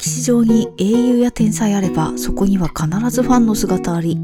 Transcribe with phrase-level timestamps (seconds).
[0.00, 4.16] 歴史上に英雄や天才あればそこには必ずファンの姿あり。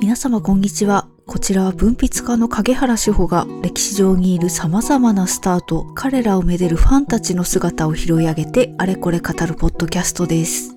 [0.00, 1.08] 皆様こんにちは。
[1.26, 10.76] こちらは文筆家の影原志保が歴史上にいる様々なスターと彼らをめでるファンたちの姿を拾い上げてあれこれ語るポッドキャストです。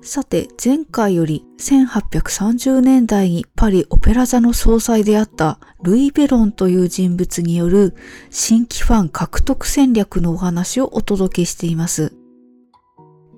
[0.00, 7.96] さて、前回より1830年代にパリオペラ座の総裁であったルイ・ベロンという人物による
[8.30, 12.14] 新規ファン獲得戦略のお話をお届けしています。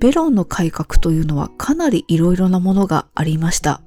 [0.01, 3.81] ベロンの改革というのはかなり色々なものがありました。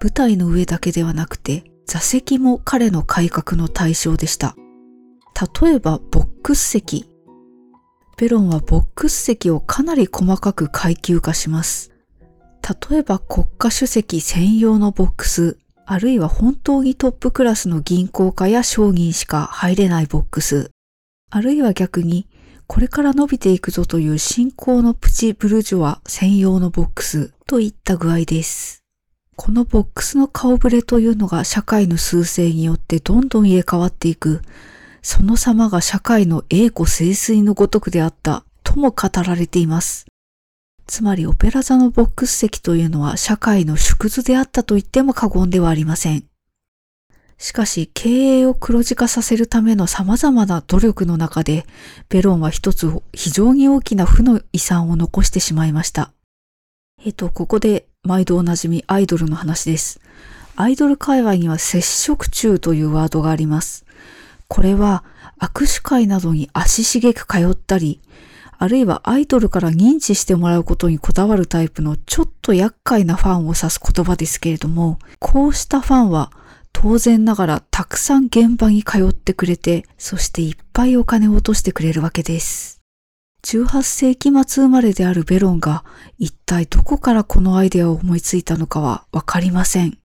[0.00, 4.56] 舞台の上だけではなくて座席も彼の改革の対象でした。
[5.62, 7.08] 例えばボックス席。
[8.16, 11.92] ベロンはボックス席をかなり細かく階級化します。
[12.90, 20.70] 例えば国家主席専用のボックス、あるいは本当にトップクラスの銀行家や商人しか入れないボックス、
[21.30, 22.26] あるいは逆に
[22.74, 28.82] これから伸びていくぞという新興のプチブルジョワ専用のボックスといった具合です。
[29.36, 34.42] このボックスの顔ぶれというのが社会の趨勢によってどんどん入れ替わっていく、
[35.02, 40.06] その様が社会の栄枯盛衰のごとくであったとも語られています。
[40.88, 46.24] つまりオペラ座のボックス席というのは社会の縮図であったと言っても過言ではありません。
[47.44, 51.66] しかし経営を黒字化させるための様々な努力の中で、
[52.08, 56.10] ベロンは一つ非常に大きな負の遺産を残してしまいました。
[57.04, 60.00] えっと、ここで毎度おなじみアイドルの話です。
[60.56, 63.84] アイドル界隈には接触中というワードがあります。
[64.48, 65.04] これは
[65.38, 68.00] 握手会などに足しげく通ったり、
[68.56, 76.32] あるいはアイドルから認知してもらうことにこだわるタイプのちょっと厄介なファンを指す言葉ですけれども、こうしたファンは
[76.74, 82.82] 当然ながらたくさん現場に通ってくれて、そしていっぱいお金を落としてくれるわけです。
[83.44, 85.84] 18世紀末生まれであるベロンが
[86.18, 89.98] 一体どこからこのアイデアを思いついたのかはわかりません。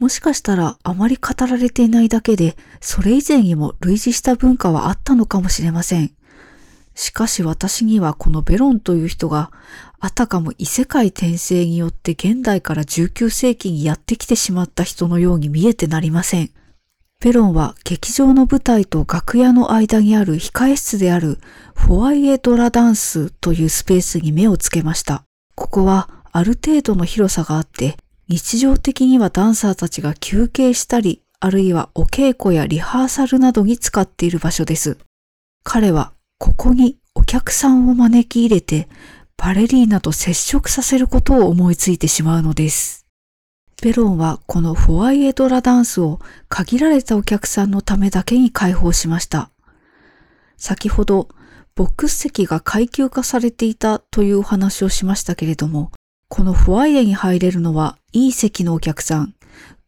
[0.00, 6.12] もしかしたらあまり語られていないだけで、それ以前にも類似した文化はあったのかもしれません。
[6.94, 9.50] しかし私にはこのベロンという人が、
[10.00, 16.50] あたかも異世界転生によって現代から19世紀にやってきてしまった人のように見えてなりません。
[17.20, 21.38] ペロンは劇場の舞台と楽屋の間にある控え室である
[21.76, 25.22] フォワイエドラダンスというスペースに目をつけました。
[25.54, 27.96] ここはある程度の広さがあって、
[28.28, 34.98] 日常的にはダンサーたちが休憩したり、あるいはお稽古やリハーサルなどに使っている場所です。
[35.62, 38.88] 彼はここにお客さんを招き入れて、
[39.36, 43.06] バレリーナと接触させることを思いついてしまうのです。
[43.80, 49.50] ベロンはこのフォワイエドラダンスを限られたお客さんのためだけに開放しました。
[50.56, 51.28] 先ほど、
[51.76, 55.92] ボックス席が階級化されていたというお話をしましたけれども、
[56.26, 59.36] このフォワイエに入れるのはいい席のお客さん、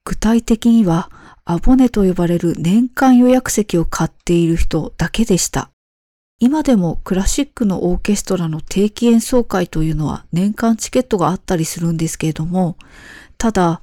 [0.04, 1.10] 具体的には
[1.44, 5.72] アボネと呼ばれる年間予約席を買っている人だけでした。
[6.40, 12.76] 今でもクラシックのオーケストラの定期演奏会というのは年間チケットがあったりするんですけれども、
[13.38, 13.80] ただ、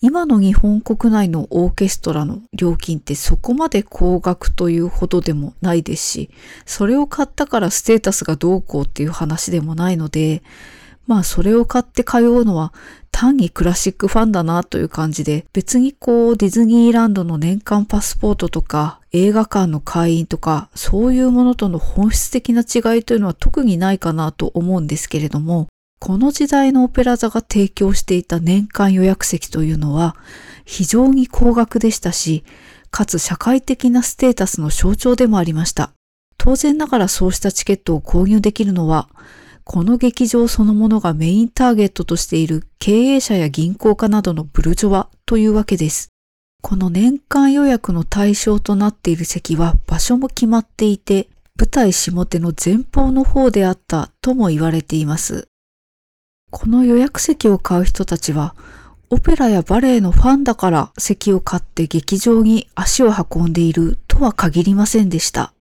[0.00, 6.30] 今の日本国内のオーケストラの料金ってそこまで高額というほどでもないですし、
[6.66, 10.42] それを買ったからステータスがどうこうっていう話でもないので、
[11.06, 12.72] まあそれを買って通うのは
[13.10, 25.68] 単にクラシックファンだなという感じで、別にこうディズニーランドの年間パスポートとか映画館の会員とかそういうものとの本質的な違いというのは特にないかなと思うんですけれども、
[26.00, 30.16] この時代のオペラ座が提供していた年間予約席というのは
[30.64, 32.44] 非常に高額でしたし、
[32.90, 35.92] かつ社会的なステータスの象徴でもありました。
[36.36, 39.08] 当然ながらそうしたチケットを購入できるのは、
[39.64, 46.10] この劇場そのものがメインターゲットとしている経営者や銀行家などのブルジョワというわけです。
[46.62, 51.28] この年間予約の対象となっている席は場所も決まっていて、
[51.58, 55.48] 舞台下手の前方の方であったとも言われています。
[56.50, 58.54] この予約席を買う人たちは、
[59.08, 65.53] オペラやバレエのファンだから席を買って劇場に足を運んでいるとは限りませんでした。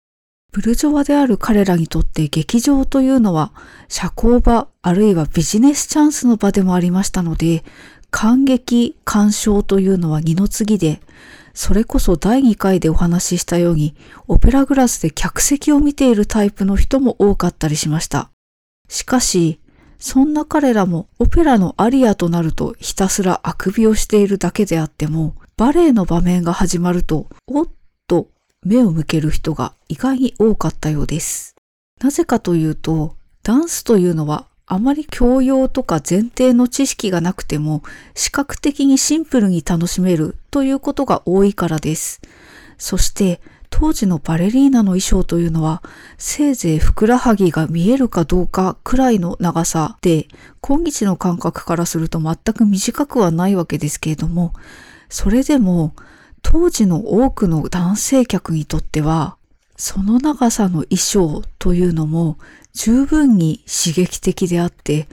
[0.51, 3.53] ブルジョワである彼らにとって劇場というのは
[3.87, 7.63] 社交場あるいはビジネスチャンスの場でもありましたので、
[8.09, 11.01] 感激、鑑賞というのは二の次で、
[11.53, 13.95] それこそ第2回でお話ししたように、
[14.27, 18.29] オペラグラスで客席を見ているタイプの人も多かったりしました。
[18.89, 19.61] しかし、
[19.99, 27.71] そんな彼らもオペラのアリアとなるとひたすらあくびをしているだけであっても、バレエの場面が始まると、おっと
[28.63, 31.55] 目を向ける人が意外に多かったようです。
[32.01, 37.81] なぜかというと、ダンスというのはあまり教養とか前提の知識がなくても
[38.13, 42.21] 視覚的にシンプルに楽しめるということが多いからです。
[42.77, 43.41] そして
[43.71, 45.81] 当時のバレリーナの衣装というのは
[46.17, 50.27] せいぜいふくらはぎが見えるかどうかくらいの長さで
[50.61, 54.53] 今日の感覚からすると全く短くはないわけですけれども
[55.09, 55.93] それでも
[56.41, 59.37] 当時の多くの男性客にとっては
[59.77, 62.37] その長さの衣装というのも
[62.73, 65.07] 十分に刺激的であって、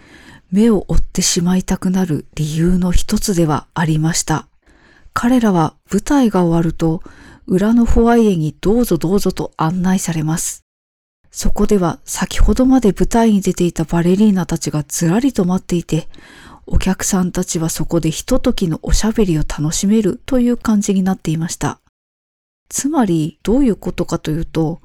[0.51, 4.47] 目を追ってしまいたくなる理由の一つではありました。
[5.15, 7.03] 彼らは舞台が終わると、
[7.47, 10.65] 裏のフォアイエにどうぞどうぞと案内されます。
[11.31, 16.09] そこでは先ほどまで舞台に出ていたバレリーナたちがずらりと待っていて、
[16.71, 21.81] お客さんたちはそこでひとときのおしゃべりを楽しめるという感じになっていました。
[22.69, 24.81] つまりどういうことかというと、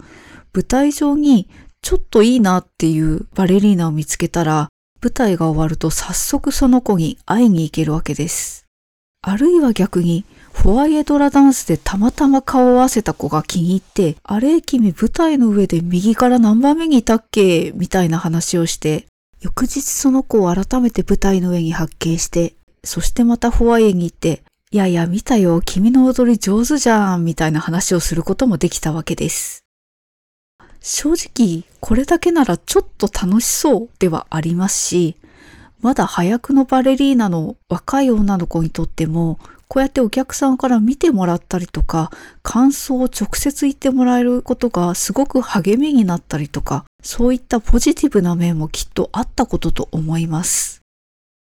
[0.54, 1.50] 舞台上に
[1.82, 4.70] ちょっといいなっていうバレリーナを見つけたら、
[5.02, 8.66] 舞台が終わると早速その子に会いに行けるわけです。
[9.22, 17.74] あるいは逆に、フォアイエドラダンスでたまたま顔を合わせた子が気に入って、あれ君舞台の上で右から何番目にいたっけ？
[17.76, 19.08] みたいな話をして、
[19.44, 22.56] 翌日その子を改めて舞台の上に発見して、
[22.86, 24.42] そしてまたフォアイエに行って、
[24.72, 29.66] いやいや見たよ、君の踊り上手じゃん、みたいな話をすることもできたわけです。
[30.80, 35.18] 正直これだけならちょっと楽しそうではありますし、
[35.82, 42.12] まだ早くのバレリーナの若い女の子にとっても、こうやってお客さんから見てもらったりとか、
[42.44, 50.82] 感想を直接言ってもらえることがすごく励みになったりとか、そういったポジティブな面もきっとあったことと思います。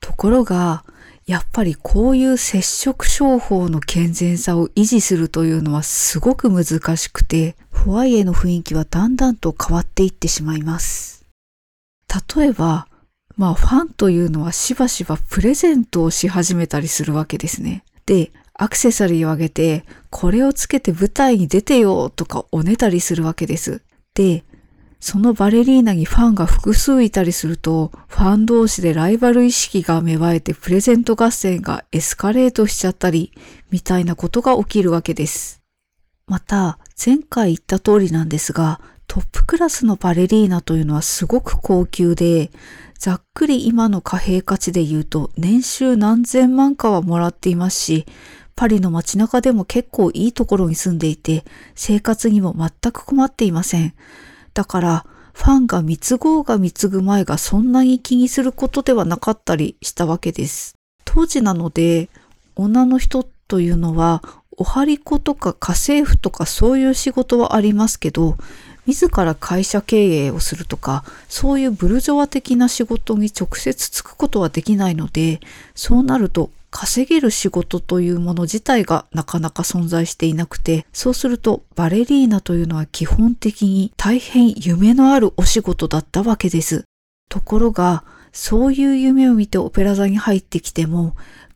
[0.00, 0.84] ところが、
[1.26, 11.26] やっぱりこういう接触商法の健全さを維持するというのはすごく難しくて、ホワイエの雰囲気はだんだんと変わっていってしまいます。
[12.36, 12.88] 例えば、
[13.36, 17.84] まあファンというのはしばしばプレゼントをし始めたりするわけですね。
[18.06, 23.82] で、アクセサリーをあげて、これをつけて舞台に出てよとかおねだりするわけです。
[24.14, 24.44] で、
[25.02, 33.32] そのバレリーナにファンが複数いたりすると、ファン同士でライバル意識が芽生えてプレゼント合戦がエスカレートしちゃったり、
[33.72, 35.60] みたいなことが起きるわけです。
[36.28, 42.52] また、前回言った通りなんですが、トップクラスのバレリーナというのはすごく高級で、
[42.96, 48.06] ざっくり今の貨幣価値で言うと年収何千万かはもらっていますし、
[48.54, 51.44] パリの街中でも結構いいところに住んでいて、
[51.74, 53.94] 生活にも全く困っていません。
[54.54, 60.74] だから、ファンが貢ごうが貢ぐ前がそんなに気にすることではなかったりしたわけです。
[61.04, 62.10] 当時なので、
[62.54, 64.22] 女の人というのは、
[64.58, 68.36] おはり子とか家政婦とかそういう仕事はありますけど、
[68.86, 75.40] 自ら会社経営をするとか、そういうブルジョワ的な仕事に直接つくことはできないので、
[75.74, 86.84] そうなると稼げる仕事というもの自体がなかなか存在していなくて、そうするとバレリーナというのは基本的に大変夢のあるお仕事だったわけです。
[87.28, 91.14] ところが、そういう夢を見てオペラ座に入ってきても、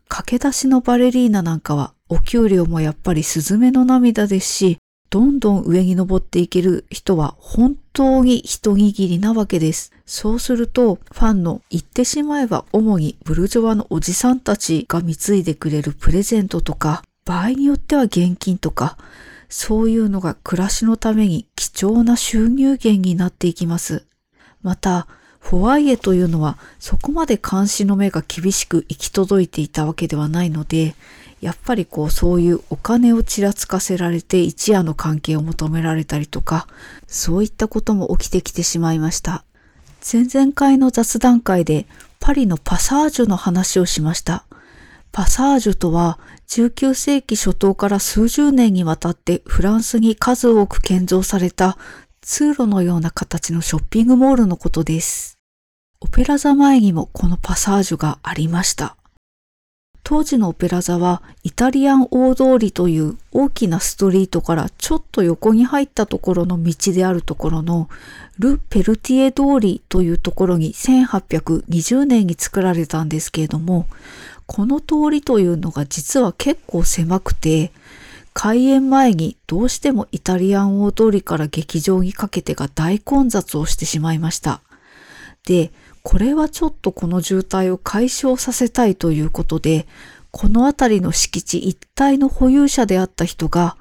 [0.08, 4.78] 駆け出しのバレリーナなんかはお給料もやっぱりスズメの涙ですし、
[5.16, 9.90] どんどん上に登っていける人は本当に一握りなわけです。
[10.04, 18.98] そうすると、ファンの言ってしまえば主にブルジョワのおじさんたちが貢いでくれるプレゼントとか、場合によっては現金とか、
[19.48, 24.04] そういうのが暮らしのために貴重な収入源になっていきます。
[24.60, 25.06] また、
[25.40, 30.94] フォワイエというのはそこまで監視の目が厳しく行き届いていたわけではないので、
[31.40, 36.66] やっぱりこうそういうお金をちらつかせられて一夜の関係を求められたりとか、
[37.06, 39.44] そういったことも起きてきてしまいました。
[40.00, 41.86] 前々回の雑談会で
[42.20, 44.44] パリのパサージュの話をしました。
[45.12, 51.78] パサージュとは19世紀初頭から数十年にわたってフランスに数多く建造された
[52.20, 55.38] 通路のような形のショッピングモールのことです。
[56.00, 58.96] オペラ座前にもこのパサージュがありました。
[60.08, 67.88] 当時のオペラ座はイタリアン大通りという大きなストリートからちょっと横に入ったところの道であるところの
[68.38, 73.88] ル・ペルティエ通りというところに1820年に作られたんですけれども、
[74.46, 77.72] この通りというのが実は結構狭くて、
[78.32, 84.60] 開演前にどうしてもイタリアン大通りから劇場にかけてが大混雑をしてしまいました。
[85.46, 85.72] で、
[86.08, 89.88] これはちょっとこの渋滞を解消させたいということで、
[90.30, 93.76] この辺りの敷地一帯の保有者であった人が、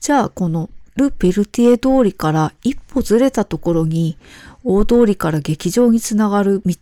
[0.00, 4.16] じゃあこのル・ペルティエ通りから一歩ずれたところに
[4.64, 6.74] 大通りから劇場につながる道、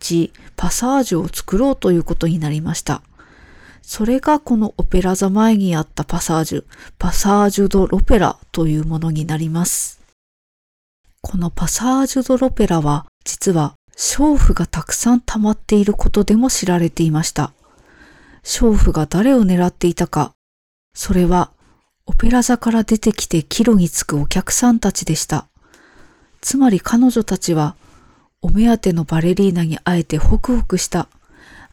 [0.55, 3.01] パサージュを作ろうということになりました。
[3.81, 6.63] それがこのオペラ座前にあったパサージュ、
[6.97, 9.99] パサージュドロペラというものになります。
[11.19, 17.51] このパサージュドロペラは実は娼婦がたくさん溜まっていることでも知られていました。
[18.43, 20.31] 娼婦が誰を狙っていたか、
[20.93, 21.51] それは
[22.05, 25.47] オペラ座から出てきて帰路に着くお客さんたちでした。
[26.39, 27.75] つまり彼女たちは
[28.41, 31.09] お目当てのバレリーナに会えてホクホクした。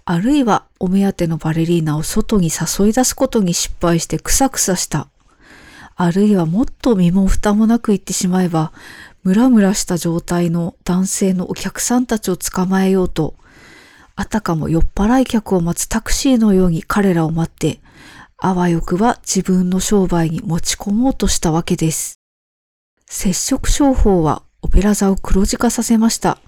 [0.04, 5.06] あるいはお目当てのバレリーナを外に誘い出すことに失敗してクサクサした。
[5.94, 8.72] あるいはもっと身も蓋もなく言ってしまえば、
[9.26, 13.34] ムラムラした状態の男性のお客さんたちを捕まえようと、
[14.14, 17.80] あたかも酔っ払い客を待つタクシーのように彼らを待って、
[18.38, 22.20] あわよくば自分の商売に持ち込もうとしたわけです。
[23.06, 26.38] 接触商法はオペラ座を黒字化させました。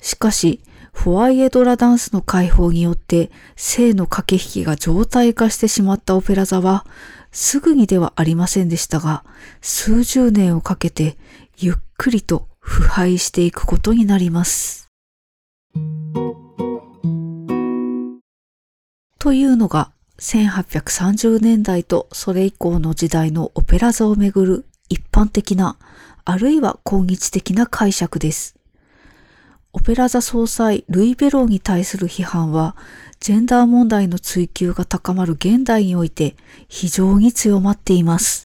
[0.00, 0.62] しかし、
[0.94, 6.86] フォワイエドラダンスの解放によって性の駆け引きが常態化してしまったオペラ座は、
[7.30, 9.22] すぐにではありませんでしたが、
[9.60, 11.18] 数十年をかけて
[11.58, 14.90] ゆっくりと腐敗していくことになります。
[19.18, 25.78] というのが1830年代とそれ以降の時代のオペラ座をめぐる一般的な
[26.26, 28.56] あるいは今日的な解釈です。
[29.72, 32.76] オペラ座総裁ルイ・ベローに対する批判は
[33.20, 36.36] ジェンダー問題の追求が高まる現代において
[36.68, 38.45] 非常に強まっています。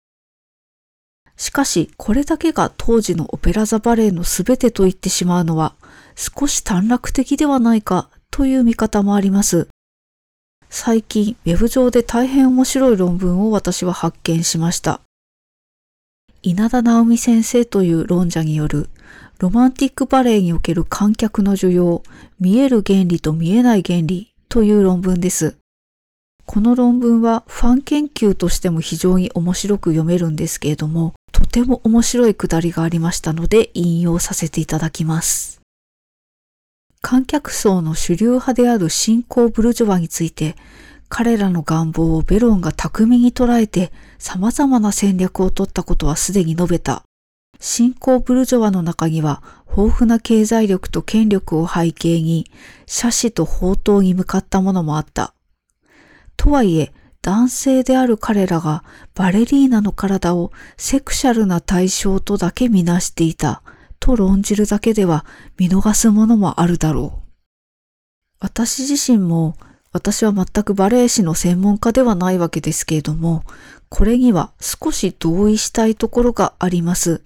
[1.36, 5.74] しかし、これだけが当時のオペラ座バレエの全てと言ってしまうのは、
[6.14, 9.68] 少し短絡的ではないかという見方もあります。
[10.70, 15.00] 最近、ウェブ上で大変面白い論文を私は発見しました。
[16.42, 18.88] 稲田直美先生という論者による、
[19.38, 22.02] ロマンティックバレエにおける観客の需要、
[22.38, 25.56] 見える原理と見えない原理という論文です。
[26.46, 35.60] この論文はファン研究としても非常に面白く読めるんですけれども、とても面白いくだりがありましたので引用させていただきます。
[37.02, 40.54] 観客層の主流派である新興ブルジョワについて、
[41.08, 47.02] 彼らの願望をベロンが巧みに捉えて様々な戦略を取ったことはすでに述べた。
[47.58, 49.42] 新興ブルジョワの中には
[49.76, 52.48] 豊富な経済力と権力を背景に、
[52.86, 55.34] 写真と宝刀に向かったものもあった。
[56.36, 56.92] とはいえ、
[57.24, 63.62] 男性である彼らがバレリーナの体をセクシャルな対象とだけみなしていた
[63.98, 65.24] と論じるだけでは
[65.56, 67.24] 見逃すものもあるだろう。
[68.40, 69.56] 私自身も
[69.90, 73.42] 私は全くバレエ師の専門家ではないわけですけれども、
[73.88, 77.22] これには少し同意したいところがあります。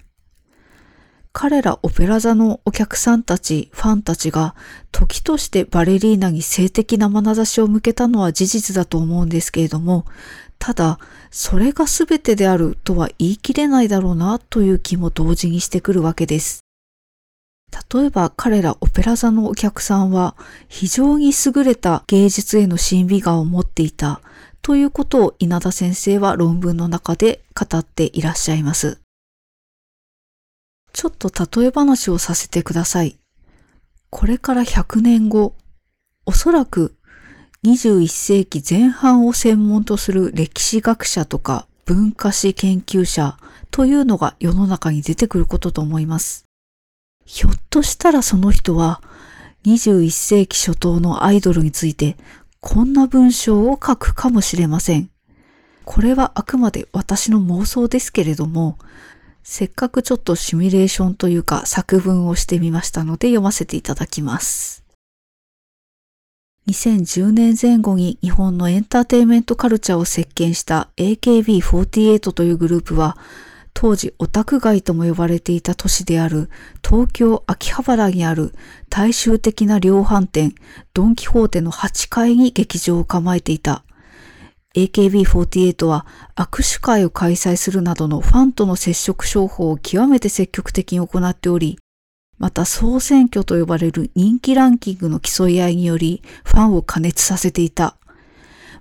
[1.41, 4.57] 彼らオペラ座のお客さんたち、ファンたちが
[4.91, 10.05] 時としてバレリーナに性的な眼差しを向けたのは事実だと思うんですけれども、
[10.59, 10.99] ただ、
[11.31, 16.65] それが全てであるとは言い切れないだろうなという気も同時にしてくるわけです。
[17.95, 20.35] 例えば彼らオペラ座のお客さんは
[20.67, 24.23] 非常に優れた芸術への審美眼を持っていた
[24.61, 28.99] ということを稲田先生は論文の中で語っていらっしゃいます。
[30.99, 33.21] ちょっと例え話をさせてください。
[34.11, 35.55] これから100年後、
[36.27, 36.97] おそらく
[37.63, 43.39] 21世紀前半を専門とする歴史学者とか文化史研究者
[43.71, 46.47] というのが世の中に出てくることと思います。
[47.25, 49.01] ひょっとしたらその人は
[49.67, 52.17] 21世紀初頭のアイドルについて
[52.59, 55.11] こんな文章を書くかもしれません。
[55.85, 58.79] これはあくまで私の妄想ですけれども、
[59.51, 64.85] せっかくちょっとシミュレーションというか作文をしてみましたので読ませていただきます。
[66.69, 73.17] 2010年前後に日本のエンターテインメントカルチャーを席巻した AKB48 というグループは、
[73.73, 76.51] 当時オタク街とも呼ばれていた都市である
[76.87, 78.53] 東京秋葉原にある
[78.91, 80.55] 大衆的な量販店
[80.93, 83.83] ドンキホーテの8階に劇場を構えていた。
[84.77, 86.07] AKB48 は
[86.37, 91.79] 握手会を開催するなどのファンとの接触商法を極めて積極的に行っており、
[92.39, 97.97] また総選挙と呼ばれる人気ランキングの競い合いによりファンを加熱させていた。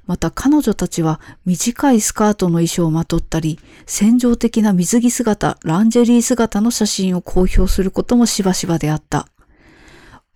[0.06, 9.28] また彼女たちは短いスカートの衣装をまとったり、戦場的な水着姿、ランジェリー姿の写真を公表することもしばしばであった。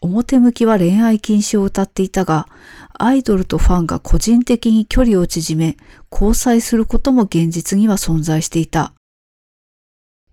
[0.02, 2.48] 表向きは恋愛禁止を歌っていたが、
[2.94, 5.78] アイドルとファンが個人的に距離を縮め、
[6.12, 8.94] 交際することも現実には存在していた。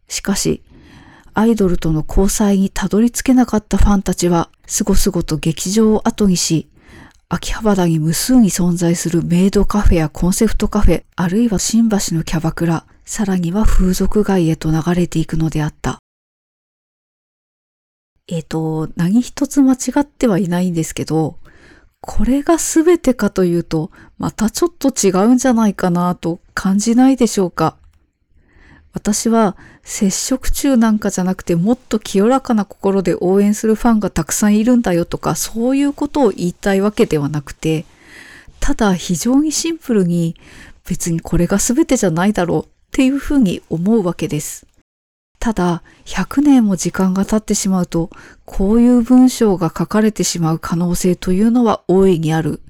[0.09, 0.63] しかし、
[1.35, 6.69] アイドルとの交際にたどり着けなかったファンたちは、すごすごと劇場を後にし、
[7.29, 15.99] 秋葉原に無数に存在するメイドカフェやコンセプトカフェ、あるいは新橋のキャバクラ、さらには風俗街へと流れていくのであった。
[18.29, 21.39] えっ、ー、と、何一つ間違ってはいないんですけど、
[22.01, 27.77] これが全てかというと、またちょっと違うんじゃないかなと感じないでしょうか。
[28.93, 37.85] 私は接触中なんかじゃなくてもっと清らかな心で応援するファンがたくさんいるんだよとかそういうことを言いたいわけではなくて、
[38.61, 40.37] ただ非常にシンプルに
[40.87, 44.68] 別にこれが全てじゃないだろうっていうふうに思うわけです。
[45.39, 48.11] ただ、100年も時間が経ってしまうと、
[48.45, 52.61] こういう文章が書かれてしまう可能性というのは大いにある。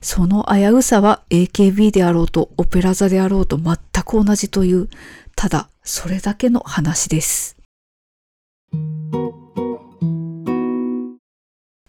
[0.00, 4.88] その危うさは AKB であろうとオペラ座であろうと全く同じという、
[5.34, 7.56] ただそれだけの話です。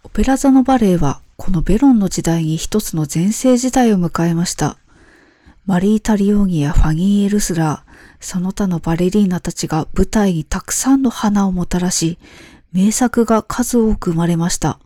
[0.04, 4.79] オペラ座のバレエはこのベロンの時代に一つの全盛時代を迎えました。
[5.66, 12.18] マリー・タリオーニやファニー・エルスラー、その他のバレリーナたちが舞台にたくさんの花をもたらし、
[12.72, 14.80] 名作が数多く生まれました。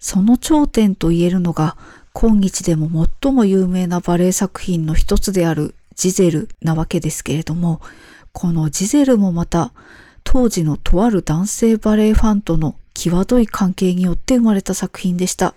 [0.00, 1.76] その頂点と言えるのが、
[2.12, 7.80] 今日でも最も有名なバレエ作品の一つであるジゼルなわけですけれども、
[8.32, 9.72] このジゼルもまた、
[10.24, 15.54] 当時のとある男性バレエファンとの際どい関係によって生まれた作品でした。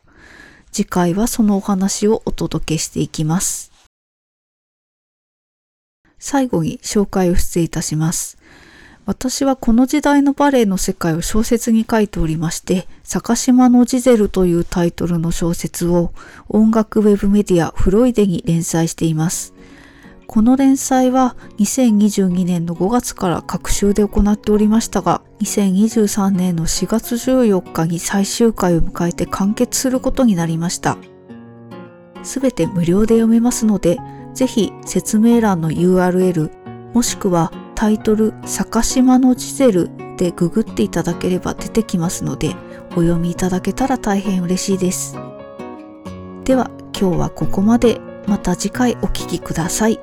[0.72, 3.75] 次回はそのお話をお届けしていきます。
[6.26, 8.40] 最後に紹介を失礼いたします。
[9.06, 16.14] 私はこの時代のバレエの世界を小説に書いておりまして、坂島のジゼルというタイトルの小説を
[16.50, 19.54] 音楽ウェブメディアフロイデに連載しています。
[20.26, 30.98] この連載は2022年の5月から各週で行っておりましたが、2023年の4月14日に最終回を迎えて完結することになりました。
[32.24, 34.00] すべて無料で読めますので、
[34.36, 36.52] ぜひ説明欄の URL
[36.94, 42.56] もしくはタイトル「坂島のジゼル」でググっていただければ出てきますので
[42.92, 45.18] お読みいただけたら大変嬉しいです。
[46.44, 50.00] では今日はここまでまた次回お聴きください。